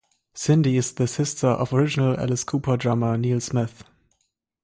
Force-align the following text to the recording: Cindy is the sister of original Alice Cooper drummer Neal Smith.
Cindy 0.33 0.77
is 0.77 0.93
the 0.93 1.05
sister 1.05 1.45
of 1.49 1.73
original 1.73 2.19
Alice 2.19 2.43
Cooper 2.43 2.75
drummer 2.75 3.19
Neal 3.19 3.39
Smith. 3.39 3.83